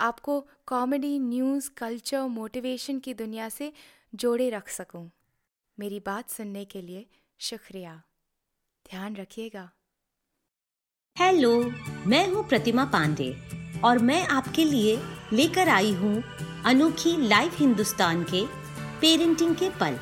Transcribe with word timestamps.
आपको 0.00 0.40
comedy 0.66 1.18
news 1.18 1.68
culture 1.76 2.26
motivation 2.30 2.98
की 2.98 3.14
दुनिया 3.14 3.48
से 3.48 3.72
जोड़े 4.14 4.48
रख 4.50 4.68
सकूँ। 4.68 5.10
मेरी 5.78 5.98
बात 6.00 6.30
सुनने 6.30 6.64
के 6.64 6.82
लिए 6.82 7.06
शुक्रिया। 7.40 7.94
ध्यान 8.90 9.16
रखिएगा। 9.16 9.68
हेलो 11.16 11.50
मैं 12.06 12.26
हूँ 12.28 12.46
प्रतिमा 12.48 12.84
पांडे 12.84 13.34
और 13.84 13.98
मैं 13.98 14.22
आपके 14.26 14.64
लिए 14.64 14.96
लेकर 15.32 15.68
आई 15.68 15.92
हूँ 15.92 16.22
अनोखी 16.66 17.16
लाइव 17.28 17.52
हिंदुस्तान 17.54 18.22
के 18.24 18.44
पेरेंटिंग 19.00 19.54
के 19.56 19.68
पल। 19.70 19.98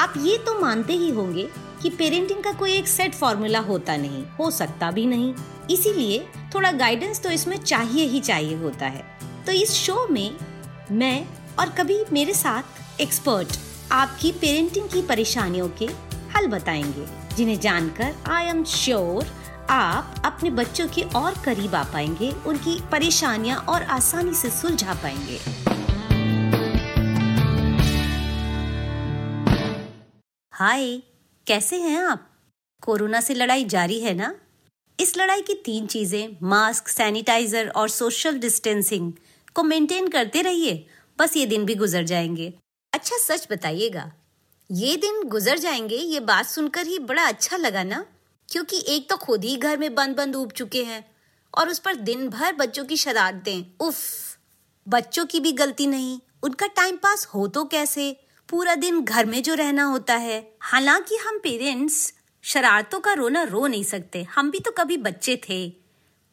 आप 0.00 0.14
ये 0.18 0.36
तो 0.38 0.60
मानते 0.60 0.92
ही 0.92 1.10
होंगे 1.10 1.48
कि 1.82 1.90
पेरेंटिंग 1.90 2.42
का 2.44 2.52
कोई 2.52 2.72
एक 2.72 2.88
सेट 2.88 3.14
फॉर्मूला 3.14 3.58
होता 3.60 3.96
नहीं, 3.96 4.24
हो 4.24 4.50
सकता 4.50 4.90
भी 4.90 5.06
नहीं। 5.06 5.34
इसीलिए 5.70 6.26
थोड़ा 6.54 6.72
गाइडेंस 6.72 7.22
तो 7.22 7.30
इसमें 7.30 7.56
चाहिए 7.56 8.04
ही 8.04 8.20
चाहिए 8.20 8.56
होता 8.56 8.86
है। 8.86 9.15
तो 9.46 9.52
इस 9.52 9.70
शो 9.70 10.06
में 10.08 10.36
मैं 10.90 11.26
और 11.58 11.68
कभी 11.68 11.98
मेरे 12.12 12.34
साथ 12.34 13.00
एक्सपर्ट 13.00 13.58
आपकी 13.92 14.32
पेरेंटिंग 14.32 14.88
की 14.88 15.02
परेशानियों 15.02 15.68
के 15.68 15.86
हल 16.34 16.46
बताएँगे, 16.46 17.34
जिन्हें 17.36 17.60
जानकर 17.60 18.14
आई 18.26 18.44
एम 18.44 18.64
श्योर 18.64 19.26
आप 19.70 20.22
अपने 20.24 20.50
बच्चों 20.50 20.88
के 20.88 21.02
और 21.02 21.34
करीब 21.44 21.74
आ 21.74 21.82
पाएँगे, 21.84 22.30
उनकी 22.46 22.80
परेशानियाँ 22.92 23.58
और 23.58 23.82
आसानी 23.82 24.34
से 24.34 24.50
सुलझा 24.50 24.94
पाएँगे। 24.94 25.38
हाय 30.52 31.02
कैसे 31.46 31.80
हैं 31.80 31.98
आप? 31.98 32.28
कोरोना 32.82 33.20
से 33.20 33.34
लड़ाई 33.34 33.64
जारी 33.64 34.00
है 34.00 34.14
ना? 34.14 34.34
इस 35.00 35.16
लड़ाई 35.16 35.42
की 35.42 35.54
तीन 35.54 35.86
चीज़ें, 35.86 36.36
मास्क, 36.42 36.88
सैनिटाइजर 36.88 37.68
और 37.68 37.88
सोशल 37.88 38.38
डिस्टेंसिंग 38.38 39.12
को 39.56 39.62
मेंटेन 39.62 40.08
करते 40.08 40.42
रहिए, 40.42 40.86
बस 41.18 41.36
ये 41.36 41.46
दिन 41.46 41.64
भी 41.64 41.74
गुजर 41.74 42.04
जाएँगे। 42.04 42.52
अच्छा 42.92 43.16
सच 43.18 43.46
बताइएगा, 43.50 44.12
ये 44.70 44.96
दिन 44.96 45.22
गुजर 45.22 45.58
जाएँगे, 45.58 45.96
ये 45.96 46.20
बात 46.20 46.46
सुनकर 46.46 46.86
ही 46.86 46.98
बड़ा 46.98 47.24
अच्छा 47.24 47.56
लगा 47.56 47.82
ना? 47.84 48.04
क्योंकि 48.48 48.84
एक 48.88 49.08
तो 49.10 49.16
खुद 49.16 49.44
ही 49.44 49.56
घर 49.56 49.78
में 49.78 49.94
बंद 49.94 50.16
बंद 50.16 50.36
उब 50.36 50.52
चुके 50.52 50.84
हैं 50.84 51.04
और 51.54 51.68
उस 51.68 51.78
पर 51.78 51.94
दिन 51.94 52.28
भर 52.28 52.52
बच्चों 52.52 52.84
की 52.84 52.96
शरारतें, 52.96 53.64
उफ! 53.80 53.96
बच्चों 54.86 55.26
की 55.26 55.40
भी 55.40 55.52
गलती 55.52 55.86
नहीं, 55.86 56.18
उनका 56.42 56.66
टाइम 56.66 56.96
पास 56.96 57.26
हो 57.26 57.46
तो 57.48 57.64
कैसे? 57.64 58.16
पूरा 58.48 58.74
दिन 58.74 59.00
घर 59.00 59.26
में 59.26 59.42
जो 59.42 59.54
रहना 59.54 59.84
होता 59.84 60.14
है। 60.14 60.38
हालाँकि 60.60 61.16
हम 61.16 61.38
पेरेंट्स 61.38 62.12
शरारतों 62.44 63.00
का 63.00 63.12
रोना 63.12 63.42
रो 63.42 63.66
नहीं 63.66 63.84
सकते, 63.84 64.22
हम 64.22 64.50
भी 64.50 64.60
तो 64.60 64.70
कभी 64.70 64.96
बच्चे 64.96 65.40
थे। 65.48 65.72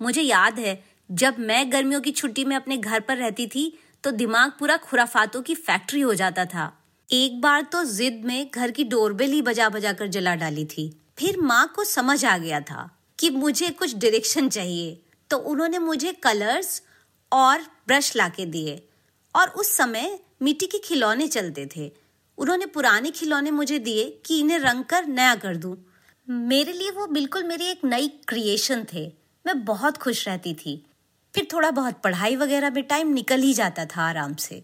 मुझे 0.02 0.22
याद 0.22 0.60
है 0.60 0.93
जब 1.14 1.36
मैं 1.40 1.72
गर्मियों 1.72 2.02
की 2.02 2.12
छुट्टी 2.12 2.46
में 2.46 2.56
अपने 2.56 2.78
घर 2.78 3.00
पर 3.00 3.18
रहती 3.18 3.48
थी 3.48 3.80
तो 4.04 4.12
दिमाग 4.12 4.52
पूरा 4.52 4.78
खुराफातों 4.78 5.42
की 5.42 5.56
फैक्ट्री 5.56 6.02
हो 6.02 6.14
जाता 6.14 6.46
था। 6.46 6.84
एक 7.12 7.42
बार 7.42 7.62
तो 7.62 7.84
जिद 7.86 8.22
में 8.26 8.50
घर 8.54 8.72
की 8.72 8.84
डोरबेल 8.84 9.32
ही 9.32 9.42
बजा 9.42 9.70
बजा 9.70 9.94
कर 9.94 10.08
जला 10.08 10.36
डाली 10.36 10.66
थी। 10.66 11.02
फिर 11.18 11.38
माँ 11.38 11.74
को 11.76 11.84
समझ 11.84 12.26
आ 12.26 12.38
गया 12.38 12.60
था 12.60 12.90
कि 13.20 13.30
मुझे 13.30 13.70
कुछ 13.70 13.96
डायरेक्शन 13.96 14.50
चाहिए। 14.50 15.02
तो 15.30 15.38
उन्होंने 15.38 15.80
मुझे 15.80 16.14
कलर्स 16.14 16.82
और 17.32 17.62
ब्रश 17.88 18.16
लाके 18.16 18.46
दिए। 18.46 18.88
और 19.36 19.50
उस 19.50 19.76
समय 19.78 20.20
मिट्टी 20.42 20.66
के 20.66 20.78
खिलौने 20.78 21.28
चलते 21.28 21.70
थे। 21.76 21.92
उन्होंने 22.38 22.66
पुराने 22.66 23.12
खिलौने 23.12 23.52
मुझे 23.52 23.80
दिए 23.80 24.22
कि 24.26 24.40
इन्हें 24.40 24.60
रंग 24.60 24.84
कर 24.84 25.06
नया 25.06 25.36
कर 25.36 25.56
दूँ। 25.58 25.78
मेरे 26.30 26.74
लिए 26.74 26.92
वो 26.92 27.08
बिल्कुल 27.08 27.44
मेरी 27.44 27.66
एक 27.66 27.86
नई 27.86 28.08
क्रिएशन 28.08 28.86
थे। 28.94 29.12
मैं 29.46 29.66
बहुत 29.66 29.98
खुश 29.98 30.28
रहती 30.28 30.54
थी। 30.54 30.86
फिर 31.34 31.48
थोड़ा 31.54 31.72
बहुत 31.72 32.02
पढ़ाई 32.04 32.36
वगैरह 32.36 32.70
में 32.70 32.84
टाइम 32.84 33.14
निकल 33.14 33.42
ही 33.42 33.54
जाता 33.54 33.86
था 33.86 34.02
आराम 34.02 34.36
से। 34.36 34.64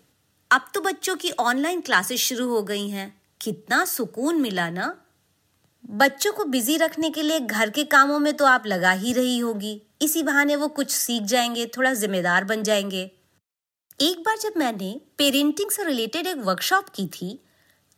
अब 0.52 0.70
तो 0.74 0.82
बच्चों 0.82 1.16
की 1.16 1.32
ऑनलाइन 1.32 1.82
क्लासेस 1.82 2.20
शुरू 2.20 2.48
हो 2.50 2.62
गई 2.64 2.88
हैं। 2.90 3.14
कितना 3.42 3.84
सुकून 3.86 4.42
मिला 4.42 4.70
ना। 4.70 4.96
बच्चों 5.90 6.32
को 6.34 6.44
बिज़ी 6.46 6.78
रखने 6.78 7.10
के 7.10 7.22
लिए 7.22 7.40
घर 7.40 7.70
के 7.70 7.84
कामों 7.84 8.20
में 8.20 8.34
तो 8.34 8.46
आप 8.46 8.66
लगा 8.68 8.92
ही 8.92 9.14
रही 9.14 9.38
होगी। 9.40 9.82
इसी 10.02 10.24
बहाने 10.24 10.56
वो 10.56 10.68
कुछ 10.68 10.92
सीख 10.92 11.24
जाएँगे, 11.24 11.66
थोड़ा 11.68 11.94
जिम्मेदार 11.94 12.44
बन 12.44 12.64
जाएँगे। 12.64 13.10
एक 14.00 14.20
बार 14.20 14.38
जब 14.38 14.54
मैंने 14.58 15.00
पेरेंटिंग 15.18 15.72
से 15.72 15.84
रिलेटेड 15.84 16.28
एक 16.28 16.38
वर्कशॉप 16.38 16.90
की 16.90 17.08
थी 17.08 17.40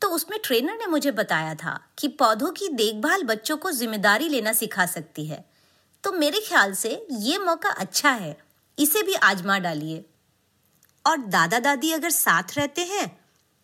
तो 0.01 0.07
उसमें 0.07 0.39
ट्रेनर 0.43 0.77
ने 0.77 0.85
मुझे 0.88 1.11
बताया 1.11 1.55
था 1.55 1.79
कि 1.97 2.07
पौधों 2.07 2.49
की 2.51 2.67
देखभाल 2.67 3.23
बच्चों 3.23 3.57
को 3.57 3.71
ज़िम्मेदारी 3.71 4.29
लेना 4.29 4.53
सिखा 4.53 4.85
सकती 4.85 5.25
है। 5.25 5.43
तो 6.03 6.11
मेरे 6.11 6.39
ख्याल 6.39 6.73
से 6.73 6.89
ये 7.11 7.38
मौका 7.38 7.69
अच्छा 7.69 8.11
है। 8.11 8.38
इसे 8.77 9.03
भी 9.03 9.13
आजमा 9.13 9.57
डालिए। 9.59 10.05
और 11.05 11.17
दादा 11.17 11.59
दादी 11.59 11.91
अगर 11.91 12.09
साथ 12.09 12.57
रहते 12.57 12.81
हैं 12.85 13.09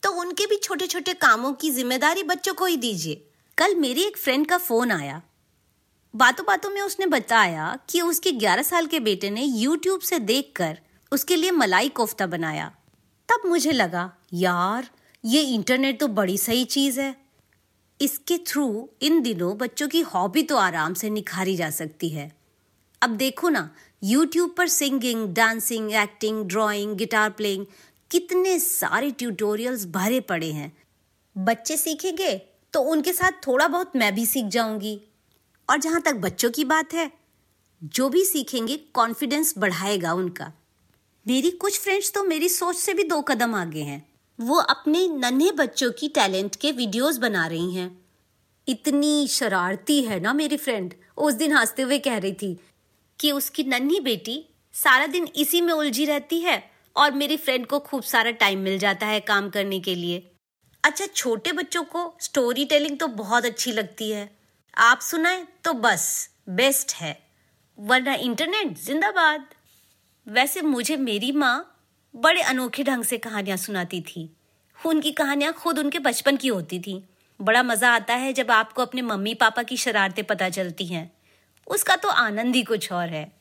तो 0.03 0.11
उनके 0.11 0.45
भी 0.45 0.55
छोटे 0.55 0.87
छोटे 0.87 1.13
कामों 1.15 1.51
की 1.53 1.69
ज़िम्मेदारी 1.71 2.23
बच्चों 2.23 2.53
को 2.53 2.65
ही 2.65 2.77
दीजिए। 2.77 3.23
कल 3.57 3.75
मेरी 3.75 4.01
एक 4.01 4.17
फ्रेंड 4.17 4.47
का 4.47 4.57
फ़ोन 4.57 4.91
आया। 4.91 5.21
बातों 6.13 6.45
बातों 6.45 6.69
में 6.69 6.81
उसने 6.81 7.05
बताया 7.05 7.77
कि 7.89 8.01
उसके 8.01 8.31
11 8.33 8.63
साल 8.63 8.85
के 8.85 8.99
बेटे 8.99 9.29
ने 9.29 9.43
यूट्यूब 9.43 10.01
से 10.01 10.19
देखकर 10.21 10.79
उसके 11.11 11.35
लिए 11.35 11.51
मलाई 11.51 11.89
कोफ्ता 11.89 12.27
बनाया। 12.27 12.71
तब 13.29 13.41
मुझे 13.45 13.71
लगा, 13.71 14.11
यार, 14.33 14.89
ये 15.23 15.41
इंटरनेट 15.43 15.99
तो 15.99 16.07
बड़ी 16.07 16.37
सही 16.37 16.65
चीज़ 16.65 16.99
है। 17.01 17.15
इसके 17.99 18.37
थ्रू 18.47 18.89
इन 19.01 19.21
दिनों 19.21 19.55
बच्चों 19.57 19.87
की 19.87 20.01
हॉबी 20.03 20.43
तो 20.43 20.57
आराम 20.57 20.93
से 20.93 21.09
निखारी 21.09 21.55
जा 21.55 21.69
सकती 21.71 22.09
है। 22.09 22.31
अब 23.01 23.09
देखो 23.09 23.49
ना 23.49 23.69
यूट्यूब 24.03 24.53
पर 24.57 24.67
singing 24.67 25.27
dancing 25.33 25.93
acting 25.93 26.43
drawing 26.45 26.95
guitar 26.95 27.29
playing 27.29 27.65
कितने 28.11 28.59
सारे 28.59 29.11
ट्यूटोरियल्स 29.11 29.85
भरे 29.85 30.19
पड़े 30.19 30.51
हैं। 30.51 30.71
बच्चे 31.37 31.77
सीखेंगे 31.77 32.37
तो 32.73 32.81
उनके 32.81 33.13
साथ 33.13 33.31
थोड़ा 33.47 33.67
बहुत 33.67 33.95
मैं 33.95 34.15
भी 34.15 34.25
सीख 34.25 34.45
जाऊँगी। 34.45 34.99
और 35.69 35.77
जहाँ 35.77 36.01
तक 36.01 36.15
बच्चों 36.15 36.51
की 36.51 36.63
बात 36.63 36.93
है, 36.93 37.11
जो 37.83 38.09
भी 38.09 38.23
सीखेंगे 38.25 38.77
कॉन्फिडेंस 38.93 39.53
बढ़ाएगा 39.57 40.13
उनका। 40.13 40.51
मेरी 41.25 41.51
कुछ 41.51 41.79
फ्रेंड्स 41.79 42.13
तो 42.13 42.23
मेरी 42.23 42.49
सोच 42.49 42.75
से 42.75 42.93
भी 42.93 43.03
दो 43.03 43.21
कदम 43.21 43.55
आगे 43.55 43.81
हैं। 43.81 44.09
वो 44.39 44.55
अपने 44.55 45.07
नन्हे 45.07 45.51
बच्चों 45.51 45.91
की 45.91 46.07
टैलेंट 46.07 46.55
के 46.55 46.71
वीडियोस 46.71 47.17
बना 47.17 47.47
रही 47.47 47.75
हैं। 47.75 48.05
इतनी 48.67 49.27
शरारती 49.27 50.01
है 50.03 50.19
ना 50.19 50.33
मेरी 50.33 50.57
फ्रेंड 50.57 50.93
उस 51.17 51.33
दिन 51.33 51.53
हँसते 51.53 51.81
हुए 51.81 51.99
कह 51.99 52.17
रही 52.17 52.33
थी 52.33 52.59
कि 53.19 53.31
उसकी 53.31 53.63
नन्ही 53.63 53.99
बेटी 53.99 54.43
सारा 54.73 55.05
दिन 55.07 55.27
इसी 55.35 55.61
में 55.61 55.73
उलझी 55.73 56.05
रहती 56.05 56.39
है 56.39 56.71
और 56.95 57.11
मेरी 57.11 57.37
फ्रेंड 57.37 57.65
को 57.65 57.79
खूब 57.79 58.03
सारा 58.03 58.31
टाइम 58.31 58.59
मिल 58.59 58.77
जाता 58.79 59.05
है 59.05 59.19
काम 59.19 59.49
करने 59.49 59.79
के 59.79 59.95
लिए। 59.95 60.31
अच्छा 60.83 61.05
छोटे 61.05 61.51
बच्चों 61.51 61.83
को 61.83 62.13
स्टोरी 62.21 62.65
टेलिंग 62.65 62.97
तो 62.99 63.07
बहुत 63.07 63.45
अच्छी 63.45 63.71
लगती 63.71 64.11
है। 64.11 64.29
आप 64.77 64.99
सुनाए 64.99 65.45
तो 65.63 65.73
बस 65.73 66.29
बेस्ट 66.49 66.93
है। 66.93 67.17
वरना 67.79 68.13
इंटरनेट 68.13 68.77
जिंदाबाद। 68.77 69.45
वैसे 70.27 70.61
मुझे 70.61 70.97
मेरी 70.97 71.31
माँ 71.31 71.83
बड़े 72.15 72.41
अनोखे 72.41 72.83
ढंग 72.83 73.03
से 73.03 73.17
कहानियाँ 73.17 73.57
सुनाती 73.57 74.01
थी। 74.01 74.29
उनकी 74.77 75.11
कहानियाँ 75.11 75.53
खुद 75.53 75.79
उनके 75.79 75.99
बचपन 75.99 76.37
की 76.37 76.47
होती 76.47 76.79
थी। 76.79 77.03
बड़ा 77.39 77.63
मज़ा 77.63 77.93
आता 77.95 78.13
है 78.13 78.33
जब 78.33 78.51
आपको 78.51 78.81
अपने 78.81 79.01
मम्मी 79.01 79.33
पापा 79.33 79.63
की 79.63 79.77
शरारतें 79.77 80.23
पता 80.25 80.49
चलती 80.49 80.85
हैं। 80.85 81.16
उसका 81.67 81.95
तो 81.95 82.09
आनंद 82.09 82.55
ही 82.55 82.63
कुछ 82.63 82.91
और 82.91 83.09
है। 83.09 83.31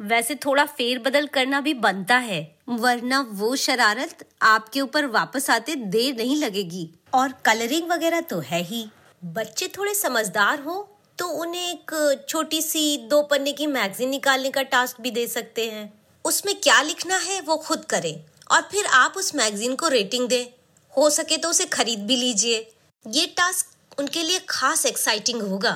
वैसे 0.00 0.34
थोड़ा 0.34 0.64
फेर 0.66 0.98
बदल 0.98 1.26
करना 1.26 1.60
भी 1.60 1.74
बनता 1.76 2.16
है, 2.18 2.40
वरना 2.68 3.20
वो 3.30 3.54
शरारत 3.56 4.24
आपके 4.42 4.80
ऊपर 4.80 5.06
वापस 5.08 5.50
आते 5.50 5.74
देर 5.76 6.16
नहीं 6.16 6.36
लगेगी। 6.36 6.88
और 7.14 7.32
कलरिंग 7.44 7.90
वगैरह 7.90 8.20
तो 8.20 8.38
है 8.40 8.62
ही। 8.62 8.86
बच्चे 9.22 9.68
थोड़े 9.68 9.94
समझदार 9.94 10.60
हो 10.60 10.86
तो 11.18 11.26
उन्हें 11.36 11.62
एक 11.62 12.24
छोटी 12.28 12.60
सी 12.62 12.96
दो 13.08 13.22
पन्ने 13.22 13.52
की 13.52 13.66
मैगजीन 13.66 14.08
निकालने 14.08 14.50
का 14.50 14.62
टास्क 14.64 15.00
भी 15.00 15.10
दे 15.10 15.26
सकते 15.26 15.70
हैं। 15.70 15.92
उसमें 16.24 16.54
क्या 16.54 16.80
लिखना 16.82 17.16
है 17.18 17.40
वो 17.40 17.56
खुद 17.56 17.84
करें, 17.84 18.24
और 18.50 18.62
फिर 18.62 18.86
आप 18.86 19.14
उस 19.16 19.34
मैगजीन 19.34 19.74
को 19.74 19.88
रेटिंग 19.88 20.28
दें। 20.28 20.46
हो 20.94 21.10
सके 21.10 21.36
तो 21.36 21.48
उसे 21.48 21.64
खरीद 21.68 22.06
भी 22.06 22.16
लीजिए। 22.16 22.58
ये 23.06 23.26
टास्क 23.36 23.98
उनके 23.98 24.22
लिए 24.22 24.38
खास 24.48 24.86
एक्साइटिंग 24.86 25.42
होगा। 25.42 25.72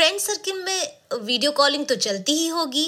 फ्रेंड 0.00 0.18
सर्किल 0.20 0.62
में 0.64 1.20
वीडियो 1.22 1.50
कॉलिंग 1.52 1.84
तो 1.86 1.94
चलती 1.94 2.32
ही 2.32 2.46
होगी। 2.48 2.84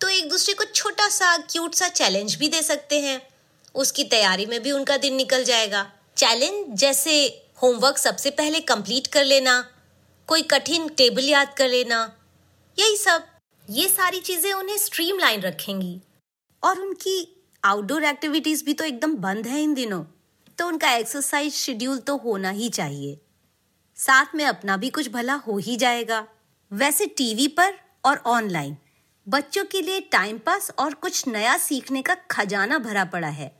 तो 0.00 0.08
एक 0.08 0.28
दूसरे 0.28 0.54
को 0.54 0.64
छोटा 0.64 1.08
सा 1.08 1.36
क्यूट 1.38 1.74
सा 1.74 1.88
चैलेंज 1.88 2.34
भी 2.34 2.48
दे 2.48 2.62
सकते 2.62 3.00
हैं। 3.00 3.20
उसकी 3.74 4.04
तैयारी 4.04 4.46
में 4.46 4.62
भी 4.62 4.72
उनका 4.72 4.96
दिन 4.96 5.14
निकल 5.14 5.44
जाएगा। 5.44 5.82
चैलेंज 6.16 6.78
जैसे 6.80 7.16
होमवर्क 7.62 7.98
सबसे 7.98 8.30
पहले 8.30 8.60
कंप्लीट 8.60 9.06
कर 9.06 9.24
लेना, 9.24 9.60
कोई 10.28 10.42
कठिन 10.42 10.88
टेबल 10.88 11.24
याद 11.24 11.54
कर 11.54 11.68
लेना, 11.68 12.00
यही 12.78 12.96
सब। 12.96 13.26
ये 13.68 13.88
सारी 13.88 14.20
चीज़ें 14.20 14.52
उन्हें 14.52 14.78
स्ट्रीमलाइन 14.78 15.40
रखेंगी। 15.40 16.00
और 16.62 16.80
उनकी 16.80 17.46
आउटडोर 17.62 18.04
एक्टिविटीज़ 18.04 18.64
भी 18.64 18.74
तो 18.74 18.84
एकदम 18.84 19.16
बंद 19.16 19.46
है 19.46 19.62
इन 19.62 19.74
दिनों। 19.74 20.04
तो 20.58 20.66
उनका 20.66 20.92
एक्सरसाइज 20.92 21.54
शेड्यूल 21.54 21.98
तो 21.98 22.16
होना 22.16 22.50
ही 22.50 22.68
चाहिए। 22.68 23.18
साथ 23.98 24.34
में 24.34 24.44
अपना 24.44 24.76
भी 24.76 24.90
कुछ 24.90 25.08
भला 25.08 25.34
हो 25.34 25.58
ही 25.58 25.76
जाएगा। 25.76 26.26
वैसे 26.74 27.06
टीवी 27.08 27.46
पर 27.48 27.74
और 28.04 28.16
ऑनलाइन। 28.26 28.76
बच्चों 29.26 29.64
के 29.64 29.80
लिए 29.82 30.00
टाइम 30.12 30.38
पास 30.38 30.70
और 30.78 30.94
कुछ 30.94 31.26
नया 31.28 31.56
सीखने 31.56 32.02
का 32.02 32.14
खजाना 32.30 32.78
भरा 32.78 33.04
पड़ा 33.04 33.28
है। 33.28 33.50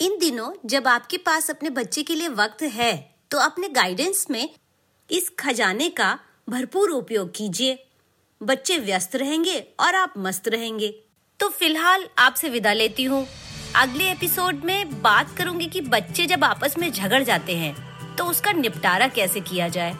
इन 0.00 0.18
दिनों 0.18 0.50
जब 0.66 0.88
आपके 0.88 1.16
पास 1.18 1.50
अपने 1.50 1.70
बच्चे 1.70 2.02
के 2.02 2.14
लिए 2.14 2.28
वक्त 2.30 2.62
है 2.72 2.92
तो 3.30 3.38
अपने 3.38 3.68
गाइडेंस 3.70 4.26
में 4.30 4.48
इस 5.10 5.30
खजाने 5.38 5.88
का 5.90 6.18
भरपूर 6.48 6.90
उपयोग 6.90 7.32
कीजिए। 7.36 7.78
बच्चे 8.40 8.78
व्यस्त 8.78 9.16
रहेंगे 9.16 9.58
और 9.80 9.94
आप 9.94 10.14
मस्त 10.18 10.48
रहेंगे। 10.48 10.94
तो 11.40 11.48
फ़िलहाल 11.48 12.08
आपसे 12.18 12.48
विदा 12.48 12.72
लेती 12.72 13.04
हूँ। 13.04 13.26
अगले 13.76 14.10
एपिसोड 14.10 14.64
में 14.64 15.02
बात 15.02 15.36
करूँगी 15.38 15.66
कि 15.66 15.80
बच्चे 15.80 16.26
जब 16.26 16.44
आपस 16.44 16.78
में 16.78 16.90
झगड़ 16.92 17.22
जाते 17.22 17.56
हैं 17.56 17.74
तो 18.16 18.24
उसका 18.24 18.52
निपटारा 18.52 19.08
कैसे 19.08 19.40
किया 19.42 19.68
जाए। 19.68 19.96